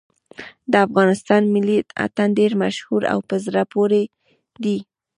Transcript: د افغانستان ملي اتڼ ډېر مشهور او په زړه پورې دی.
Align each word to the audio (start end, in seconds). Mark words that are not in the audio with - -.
د 0.71 0.73
افغانستان 0.87 1.41
ملي 1.53 1.77
اتڼ 2.05 2.27
ډېر 2.39 2.51
مشهور 2.63 3.01
او 3.13 3.19
په 3.29 3.35
زړه 3.45 3.61
پورې 3.73 4.01
دی. 4.63 4.77